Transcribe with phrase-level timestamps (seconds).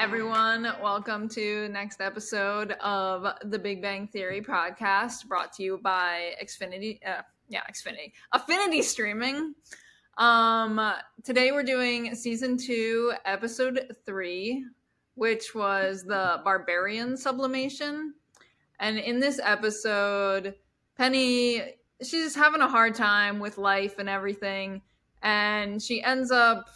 [0.00, 0.66] everyone.
[0.82, 6.98] Welcome to next episode of the Big Bang Theory podcast, brought to you by Xfinity.
[7.06, 7.20] Uh,
[7.50, 9.54] yeah, Xfinity, Affinity Streaming.
[10.16, 10.80] Um,
[11.22, 14.64] today we're doing season two, episode three,
[15.16, 18.14] which was the Barbarian Sublimation.
[18.78, 20.54] And in this episode,
[20.96, 24.80] Penny, she's having a hard time with life and everything,
[25.20, 26.70] and she ends up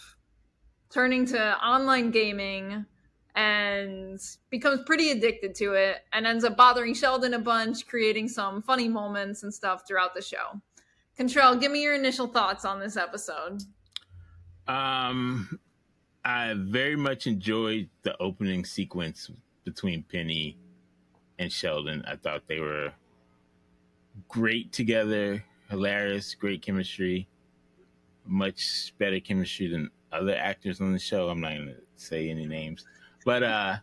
[0.91, 2.84] turning to online gaming
[3.34, 4.20] and
[4.50, 8.88] becomes pretty addicted to it and ends up bothering Sheldon a bunch, creating some funny
[8.88, 10.60] moments and stuff throughout the show.
[11.18, 13.62] Contrell, give me your initial thoughts on this episode.
[14.66, 15.58] Um,
[16.24, 19.30] I very much enjoyed the opening sequence
[19.64, 20.56] between Penny
[21.38, 22.04] and Sheldon.
[22.06, 22.92] I thought they were
[24.28, 27.28] great together, hilarious, great chemistry,
[28.24, 31.28] much better chemistry than other actors on the show.
[31.28, 32.84] I'm not going to say any names.
[33.25, 33.77] But uh,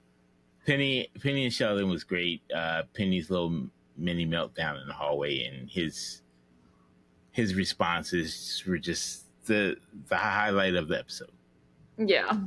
[0.65, 2.41] Penny, Penny and Sheldon was great.
[2.55, 3.67] Uh, Penny's little
[3.97, 6.21] mini meltdown in the hallway and his
[7.31, 9.75] his responses were just the
[10.09, 11.31] the highlight of the episode.
[11.97, 12.37] Yeah,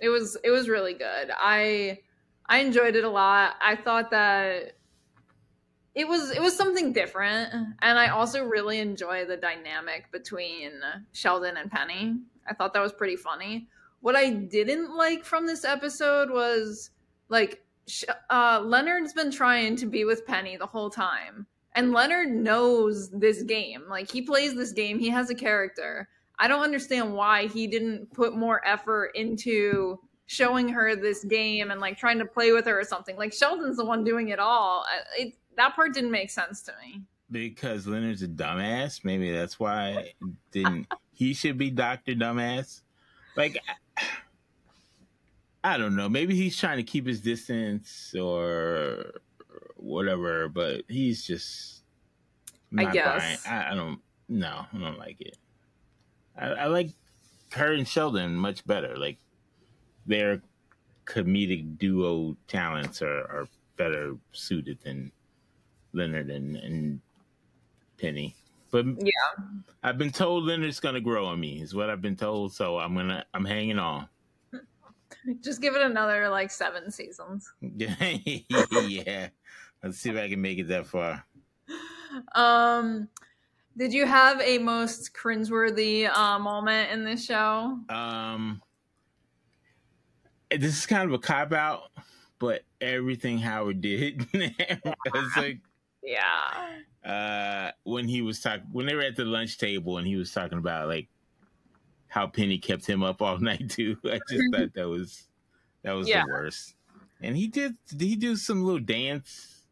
[0.00, 1.30] it was it was really good.
[1.36, 2.00] I
[2.46, 3.54] I enjoyed it a lot.
[3.60, 4.76] I thought that
[5.94, 10.72] it was it was something different, and I also really enjoy the dynamic between
[11.12, 12.16] Sheldon and Penny.
[12.48, 13.68] I thought that was pretty funny.
[14.04, 16.90] What I didn't like from this episode was
[17.30, 17.64] like
[18.28, 23.42] uh, Leonard's been trying to be with Penny the whole time, and Leonard knows this
[23.44, 23.84] game.
[23.88, 26.06] Like he plays this game, he has a character.
[26.38, 31.80] I don't understand why he didn't put more effort into showing her this game and
[31.80, 33.16] like trying to play with her or something.
[33.16, 34.84] Like Sheldon's the one doing it all.
[35.18, 37.00] It, that part didn't make sense to me.
[37.30, 39.02] Because Leonard's a dumbass.
[39.02, 40.12] Maybe that's why
[40.52, 42.82] didn't he should be Doctor Dumbass.
[43.34, 43.58] Like
[45.64, 46.08] I don't know.
[46.08, 49.20] Maybe he's trying to keep his distance or
[49.76, 51.82] whatever, but he's just.
[52.76, 53.46] I guess.
[53.46, 54.00] I, I, don't.
[54.28, 55.38] No, I don't like it.
[56.36, 56.90] I, I like
[57.52, 58.96] her and Sheldon much better.
[58.96, 59.18] Like
[60.06, 60.42] their
[61.06, 65.12] comedic duo talents are, are better suited than
[65.92, 67.00] Leonard and, and
[67.98, 68.34] Penny.
[68.74, 69.44] But yeah,
[69.84, 71.62] I've been told Leonard's gonna grow on me.
[71.62, 72.52] Is what I've been told.
[72.52, 74.08] So I'm gonna I'm hanging on.
[75.40, 77.52] Just give it another like seven seasons.
[77.60, 79.28] yeah.
[79.80, 81.24] Let's see if I can make it that far.
[82.34, 83.06] Um,
[83.76, 87.78] did you have a most cringeworthy uh, moment in this show?
[87.88, 88.60] Um,
[90.50, 91.92] this is kind of a cop out,
[92.40, 95.60] but everything Howard did was like,
[96.02, 96.80] yeah.
[97.04, 100.32] Uh, when he was talking, when they were at the lunch table, and he was
[100.32, 101.08] talking about like
[102.08, 103.96] how Penny kept him up all night too.
[104.04, 105.26] I just thought that was
[105.82, 106.24] that was yeah.
[106.24, 106.74] the worst.
[107.20, 109.62] And he did did he do some little dance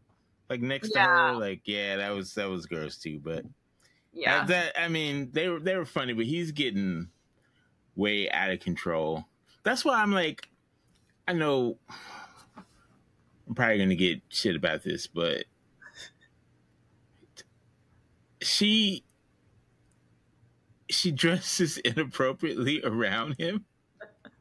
[0.48, 1.04] like next yeah.
[1.04, 1.32] to her?
[1.34, 3.20] Like yeah, that was that was gross too.
[3.22, 3.44] But
[4.12, 7.08] yeah, that I mean they were they were funny, but he's getting
[7.96, 9.24] way out of control.
[9.64, 10.48] That's why I'm like,
[11.28, 11.78] I know
[12.56, 15.44] I'm probably gonna get shit about this, but
[18.42, 19.04] she
[20.88, 23.64] she dresses inappropriately around him.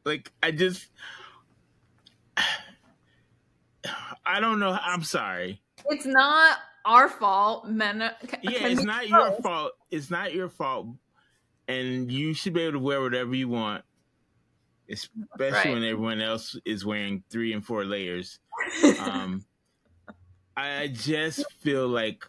[0.03, 0.87] Like I just
[4.25, 4.77] I don't know.
[4.81, 5.61] I'm sorry.
[5.89, 7.67] It's not our fault.
[7.67, 7.99] Men
[8.41, 9.73] Yeah, it's not your fault.
[9.89, 10.87] It's not your fault.
[11.67, 13.83] And you should be able to wear whatever you want.
[14.89, 15.73] Especially right.
[15.73, 18.39] when everyone else is wearing three and four layers.
[18.99, 19.45] Um
[20.55, 22.25] I just feel like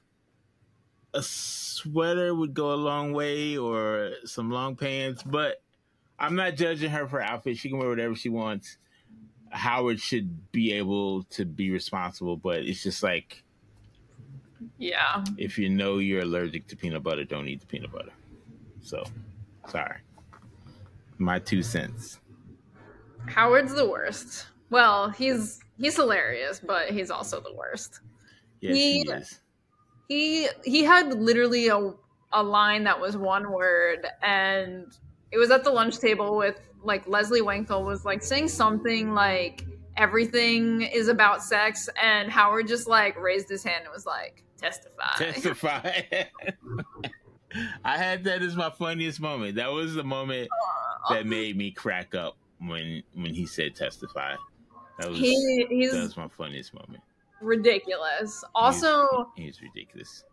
[1.15, 5.63] a sweater would go a long way or some long pants, but
[6.19, 7.57] I'm not judging her for outfit.
[7.59, 8.79] She can wear whatever she wants.
[9.51, 13.43] Howard should be able to be responsible, but it's just like
[14.79, 15.25] Yeah.
[15.37, 18.13] If you know you're allergic to peanut butter, don't eat the peanut butter.
[18.83, 19.05] So
[19.69, 19.99] sorry.
[21.19, 22.19] My two cents.
[23.27, 24.47] Howard's the worst.
[24.71, 28.01] Well, he's he's hilarious, but he's also the worst.
[28.61, 29.41] Yes, he, he is
[30.09, 31.93] he he had literally a
[32.33, 34.87] a line that was one word and
[35.31, 39.65] it was at the lunch table with like Leslie Winkle was like saying something like
[39.97, 45.17] everything is about sex and Howard just like raised his hand and was like testify.
[45.19, 46.03] Testify.
[47.85, 49.57] I had that as my funniest moment.
[49.57, 50.49] That was the moment
[51.11, 54.37] that made me crack up when when he said testify.
[54.99, 57.03] That was he, that was my funniest moment
[57.43, 58.43] ridiculous.
[58.55, 60.25] Also, he's, he's, ridiculous.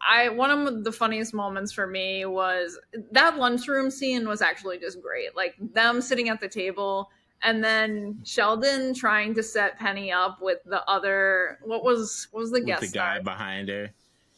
[0.00, 2.78] I one of the funniest moments for me was
[3.12, 5.36] that lunchroom scene was actually just great.
[5.36, 7.10] Like them sitting at the table
[7.42, 11.58] and then Sheldon trying to set Penny up with the other.
[11.62, 13.22] What was what was the With guest the guy star?
[13.22, 13.90] behind her.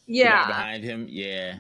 [0.07, 1.07] Yeah, behind him.
[1.09, 1.59] Yeah.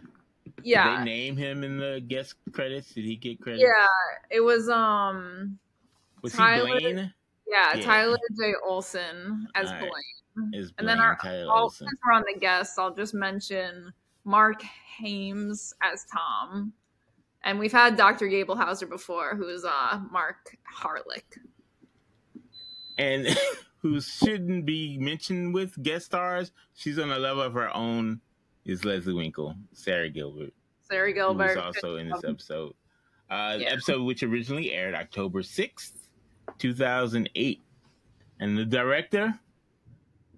[0.56, 2.92] Did yeah, they name him in the guest credits?
[2.92, 3.60] Did he get credit?
[3.60, 3.86] yeah.
[4.30, 5.58] It was um,
[6.22, 7.14] Was Tyler- he Blaine?
[7.46, 7.82] yeah, Yeah.
[7.84, 8.52] Tyler J.
[8.66, 9.80] Olson as Alright.
[9.80, 9.92] Blaine.
[10.52, 13.92] Is And then our- All since we're on the guests, I'll just mention
[14.24, 16.72] Mark Hames as Tom.
[17.42, 18.26] And we've had Dr.
[18.28, 21.38] Gablehauser before, who is uh Mark Harelik.
[22.98, 23.26] and
[23.78, 26.52] who shouldn't be mentioned with guest stars.
[26.74, 28.20] She's on a level of her own.
[28.66, 30.52] Is Leslie Winkle, Sara Gilbert,
[30.82, 31.56] Sara Gilbert.
[31.56, 32.74] was also in this episode.
[33.30, 33.68] Uh, Yeah.
[33.70, 36.08] episode which originally aired October sixth,
[36.58, 37.62] two thousand eight,
[38.38, 39.38] and the director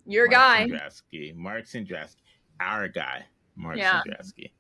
[0.07, 0.69] Your Mark guy.
[0.69, 2.17] Cendrowski, Mark Cendrowski,
[2.61, 3.25] our guy,
[3.57, 4.03] Mark Yeah.
[4.07, 4.51] Cendrowski.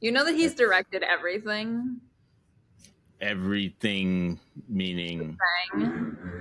[0.00, 2.00] You know that he's directed everything.
[3.20, 4.38] Everything
[4.68, 5.38] meaning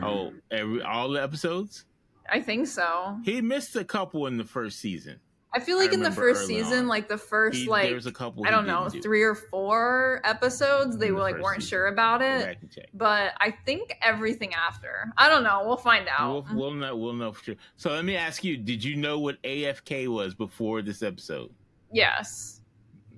[0.02, 1.86] oh every all the episodes.
[2.30, 3.18] I think so.
[3.24, 5.20] He missed a couple in the first season.
[5.56, 6.88] I feel like I in the first season, on.
[6.88, 8.46] like the first He, like there was a couple.
[8.46, 9.02] I don't know, do.
[9.02, 11.70] three or four episodes, they were the like weren't season.
[11.70, 12.58] sure about it.
[12.70, 12.88] check.
[12.94, 15.12] But I think everything after.
[15.18, 15.64] I don't know.
[15.66, 16.46] We'll find out.
[16.52, 16.96] We'll, we'll know.
[16.98, 17.56] We'll know for sure.
[17.78, 21.52] So let me ask you: Did you know what AFK was before this episode?
[21.92, 22.62] yes.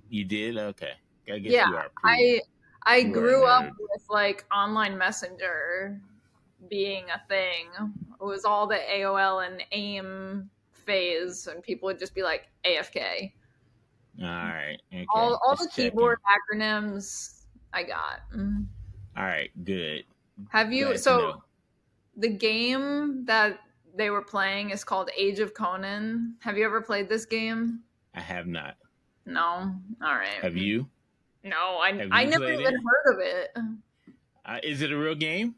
[0.10, 0.57] You did.
[0.57, 0.92] Okay.
[1.30, 1.92] I guess Yeah, you are.
[2.06, 2.39] I
[2.84, 3.72] I You are a grew up nerd.
[3.80, 6.00] with like online messenger
[6.69, 7.66] being a thing.
[8.22, 10.50] It was all the AOL and AIM
[10.98, 13.31] phase, and people would just be like AFK.
[14.19, 14.80] All right.
[14.92, 15.06] Okay.
[15.13, 15.92] all all the checking.
[15.92, 17.44] keyboard acronyms
[17.74, 18.22] I got.
[18.36, 18.66] Mhm.
[19.16, 19.51] All right.
[19.63, 20.06] Good.
[20.50, 20.86] Have you?
[20.86, 21.44] Glad so
[22.16, 23.60] the game that
[23.95, 26.36] they were playing is called Age of Conan.
[26.39, 27.81] Have you ever played this game?
[28.16, 28.75] I have not.
[29.25, 29.75] No.
[30.01, 30.42] All right.
[30.42, 30.88] Have you?
[31.44, 32.74] No, I Have I never even it?
[32.74, 33.57] heard of it.
[34.45, 35.56] Uh, is it a real game?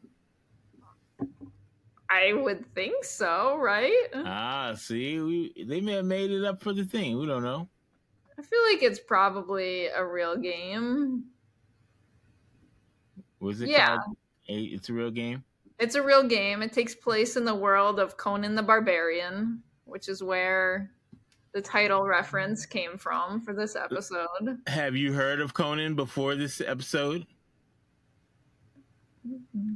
[2.10, 4.06] I would think so, right?
[4.14, 7.16] Ah, see, we, they may have made it up for the thing.
[7.18, 7.68] We don't know.
[8.36, 11.24] I feel like it's probably a real game.
[13.38, 13.98] Was it Yeah.
[13.98, 14.16] called?
[14.48, 15.44] It's a real game.
[15.78, 16.62] It's a real game.
[16.62, 20.90] It takes place in the world of Conan the Barbarian, which is where
[21.52, 24.58] the title reference came from for this episode.
[24.66, 27.26] Have you heard of Conan before this episode?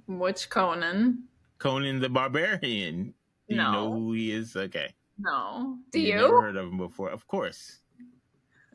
[0.07, 1.25] Which Conan?
[1.59, 3.15] Conan the Barbarian.
[3.49, 3.93] Do you know No.
[3.93, 4.57] who he is?
[4.57, 4.93] Okay.
[5.19, 5.79] No.
[5.93, 6.15] Do You've you?
[6.17, 7.11] never heard of him before?
[7.11, 7.81] Of course.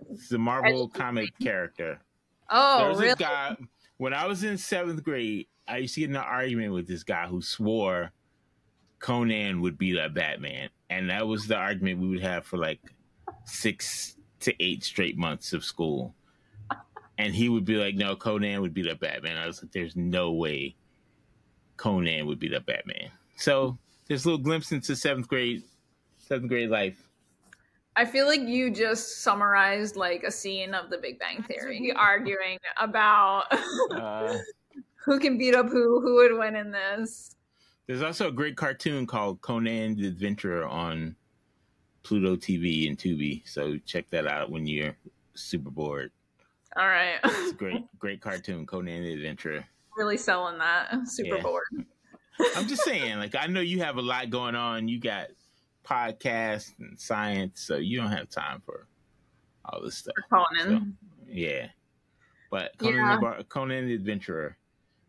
[0.10, 2.00] It's a Marvel comic character.
[2.50, 3.16] Oh, There's really?
[3.16, 3.58] guy.
[3.98, 7.04] When I was in seventh grade, I used to get in an argument with this
[7.04, 8.12] guy who swore
[9.00, 12.80] Conan would be like Batman, and that was the argument we would have for like
[13.46, 16.16] six to eight straight months of school.
[17.18, 19.96] And he would be like, "No, Conan would be the Batman." I was like, "There's
[19.98, 20.76] no way
[21.80, 23.78] Conan would be the Batman." So
[24.08, 25.64] there's a little glimpse into seventh grade,
[26.18, 27.02] seventh grade life.
[27.96, 32.60] I feel like you just summarized like a scene of the Big Bang Theory, arguing
[32.78, 33.46] about
[33.92, 34.38] Uh,
[34.96, 37.36] who can beat up who, who would win in this.
[37.88, 41.16] There's also a great cartoon called Conan the Adventurer on
[42.04, 43.42] Pluto TV and Tubi.
[43.48, 44.96] So check that out when you're
[45.34, 46.12] super bored.
[46.78, 47.20] All right.
[47.24, 49.66] It's a great, great cartoon, Conan the Adventurer.
[50.00, 51.08] Really selling that.
[51.08, 51.42] Super Yeah.
[51.44, 51.86] bored.
[52.56, 54.88] I'm just saying, like, I know you have a lot going on.
[54.88, 55.28] You got
[55.86, 58.88] podcasts and science, so you don't have time for
[59.66, 60.16] all this stuff.
[60.32, 60.98] Conan.
[61.28, 61.68] Yeah.
[62.50, 63.16] But Conan, Yeah.
[63.16, 64.58] the, Bar- Conan the Adventurer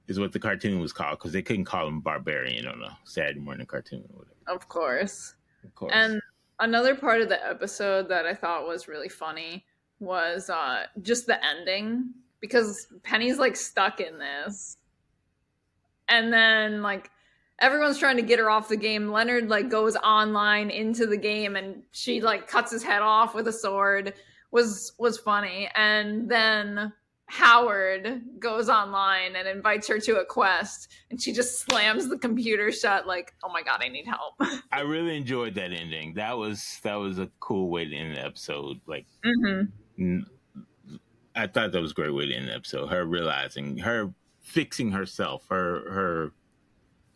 [0.08, 3.38] is what the cartoon was called because they couldn't call him Barbarian on a Saturday
[3.40, 4.34] morning cartoon or whatever.
[4.48, 5.34] Of course.
[5.62, 5.92] Of course.
[5.94, 6.20] And
[6.58, 9.64] another part of the episode that I thought was really funny
[10.00, 14.78] was uh just the ending because Penny's like stuck in this.
[16.10, 17.10] And then like
[17.60, 19.10] everyone's trying to get her off the game.
[19.10, 23.48] Leonard like goes online into the game and she like cuts his head off with
[23.48, 24.12] a sword
[24.50, 25.70] was was funny.
[25.74, 26.92] And then
[27.26, 32.72] Howard goes online and invites her to a quest and she just slams the computer
[32.72, 34.34] shut like, "Oh my god, I need help."
[34.72, 36.14] I really enjoyed that ending.
[36.14, 38.80] That was that was a cool way to end the episode.
[38.86, 39.68] Like Mhm.
[39.98, 40.26] n-
[41.36, 42.88] I thought that was a great way to end the episode.
[42.88, 44.12] Her realizing, her
[44.50, 46.32] fixing herself, her her,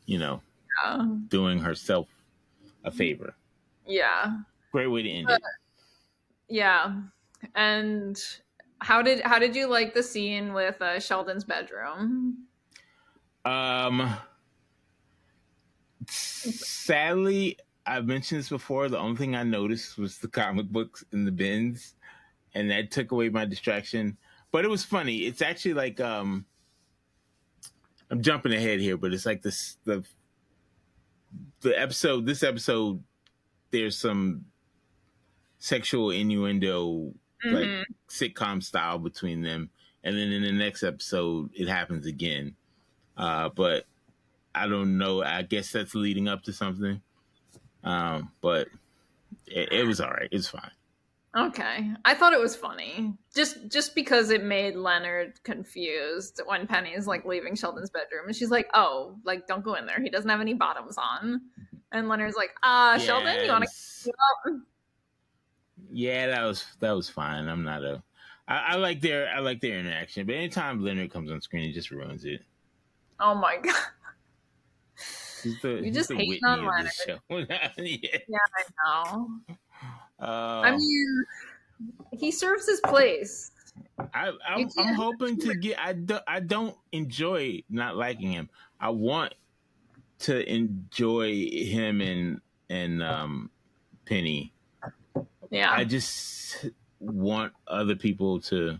[0.06, 0.40] you know,
[0.84, 1.06] Yeah.
[1.28, 2.08] doing herself
[2.84, 3.34] a favor.
[3.86, 4.38] Yeah.
[4.72, 5.42] Great way to end it.
[6.48, 7.00] Yeah.
[7.54, 8.16] And
[8.80, 12.46] how did how did you like the scene with uh, Sheldon's bedroom?
[13.44, 14.16] Um,
[16.08, 18.88] sadly, I've mentioned this before.
[18.88, 21.96] The only thing I noticed was the comic books in the bins,
[22.54, 24.16] and that took away my distraction.
[24.50, 25.26] But it was funny.
[25.26, 26.46] It's actually like um,
[28.14, 30.04] I'm jumping ahead here, but it's like this the
[31.62, 32.26] the episode.
[32.26, 33.02] This episode,
[33.72, 34.44] there's some
[35.58, 37.12] sexual innuendo,
[37.44, 37.52] mm-hmm.
[37.52, 39.68] like sitcom style between them,
[40.04, 42.54] and then in the next episode, it happens again.
[43.16, 43.84] Uh, but
[44.54, 45.24] I don't know.
[45.24, 47.02] I guess that's leading up to something.
[47.82, 48.68] Um, but
[49.48, 50.28] it, it was all right.
[50.30, 50.70] It's fine.
[51.36, 51.90] Okay.
[52.04, 53.14] I thought it was funny.
[53.34, 58.50] Just just because it made Leonard confused when Penny's like leaving Sheldon's bedroom and she's
[58.50, 60.00] like, "Oh, like don't go in there.
[60.00, 61.40] He doesn't have any bottoms on."
[61.90, 64.60] And Leonard's like, "Ah, uh, Sheldon, you want to
[65.90, 67.48] Yeah, that was that was fine.
[67.48, 68.02] I'm not a
[68.46, 71.72] I, I like their I like their interaction, but anytime Leonard comes on screen, it
[71.72, 72.42] just ruins it.
[73.18, 73.74] Oh my god.
[75.62, 76.90] The, you just hate on Leonard.
[77.48, 78.18] yeah.
[78.28, 79.56] yeah, I know.
[80.24, 81.24] Uh, I mean,
[82.12, 83.50] he serves his place.
[84.14, 85.78] I, I am hoping to get.
[85.78, 88.48] I do, I don't enjoy not liking him.
[88.80, 89.34] I want
[90.20, 92.40] to enjoy him and
[92.70, 93.50] and um,
[94.06, 94.52] Penny.
[95.50, 95.70] Yeah.
[95.70, 96.66] I just
[96.98, 98.78] want other people to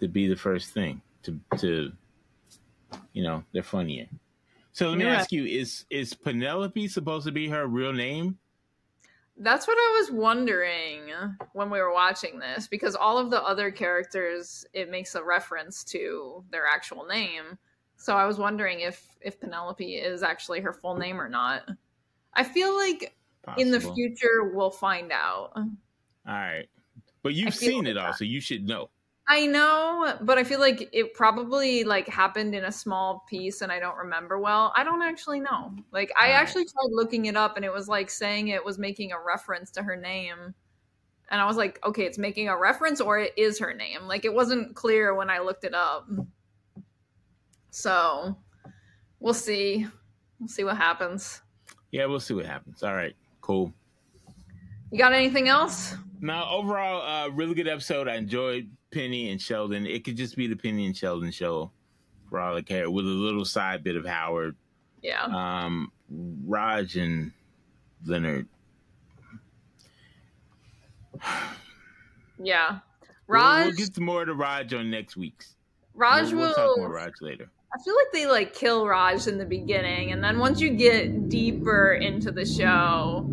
[0.00, 1.92] to be the first thing to to
[3.12, 4.06] you know they're funnier.
[4.72, 5.14] So let me yeah.
[5.14, 8.38] ask you: Is is Penelope supposed to be her real name?
[9.38, 11.12] That's what I was wondering
[11.52, 15.84] when we were watching this because all of the other characters it makes a reference
[15.84, 17.58] to their actual name.
[17.96, 21.68] So I was wondering if if Penelope is actually her full name or not.
[22.34, 23.62] I feel like Possible.
[23.62, 25.52] in the future we'll find out.
[25.54, 25.66] All
[26.26, 26.68] right.
[27.22, 28.88] But you've seen like it all, so you should know.
[29.28, 33.72] I know, but I feel like it probably like happened in a small piece and
[33.72, 34.72] I don't remember well.
[34.76, 35.74] I don't actually know.
[35.90, 39.10] Like I actually tried looking it up and it was like saying it was making
[39.10, 40.54] a reference to her name.
[41.28, 44.02] And I was like, okay, it's making a reference or it is her name.
[44.06, 46.08] Like it wasn't clear when I looked it up.
[47.70, 48.38] So,
[49.18, 49.86] we'll see.
[50.38, 51.42] We'll see what happens.
[51.90, 52.82] Yeah, we'll see what happens.
[52.84, 53.16] All right.
[53.40, 53.72] Cool.
[54.90, 55.94] You got anything else?
[56.20, 58.08] No, overall, uh, really good episode.
[58.08, 59.86] I enjoyed Penny and Sheldon.
[59.86, 61.70] It could just be the Penny and Sheldon show
[62.28, 64.56] for all I care, with a little side bit of Howard.
[65.02, 65.24] Yeah.
[65.24, 67.32] Um, Raj and
[68.04, 68.46] Leonard.
[72.42, 72.78] yeah.
[73.26, 73.58] Raj.
[73.58, 75.56] We'll, we'll, get more to Raj on next week's.
[75.94, 76.54] Raj we'll, we'll will.
[76.54, 77.50] talk more Raj later.
[77.74, 81.28] I feel like they like kill Raj in the beginning, and then once you get
[81.28, 83.28] deeper into the show,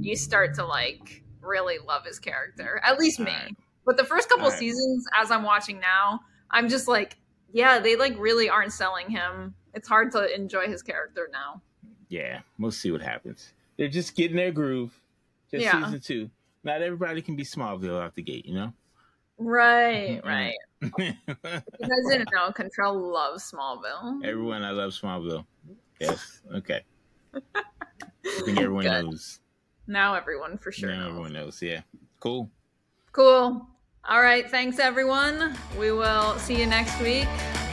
[0.00, 2.80] you start to like really love his character.
[2.84, 3.26] At least me.
[3.26, 3.56] Right.
[3.84, 4.58] But the first couple right.
[4.58, 7.16] seasons, as I'm watching now, I'm just like,
[7.52, 9.54] yeah, they like really aren't selling him.
[9.74, 11.62] It's hard to enjoy his character now.
[12.08, 13.52] Yeah, we'll see what happens.
[13.76, 14.98] They're just getting their groove.
[15.50, 15.84] Just yeah.
[15.84, 16.30] season two.
[16.64, 18.72] Not everybody can be Smallville out the gate, you know?
[19.38, 20.54] Right, right.
[20.80, 21.62] you guys
[22.08, 24.24] didn't know Contrell loves Smallville.
[24.24, 25.44] Everyone, I love Smallville.
[26.00, 26.40] Yes.
[26.54, 26.80] Okay.
[27.54, 29.04] I think everyone Good.
[29.04, 29.40] knows.
[29.86, 30.90] Now everyone for sure.
[30.90, 31.08] Now knows.
[31.08, 31.62] everyone knows.
[31.62, 31.80] Yeah.
[32.20, 32.50] Cool.
[33.12, 33.66] Cool.
[34.08, 34.48] All right.
[34.50, 35.56] Thanks, everyone.
[35.78, 37.28] We will see you next week.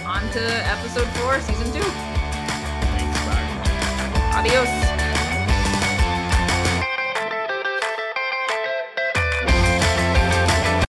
[0.05, 1.82] On to episode four, season two.
[1.82, 3.20] Thanks.
[3.25, 4.39] Bye.
[4.39, 4.83] Adios.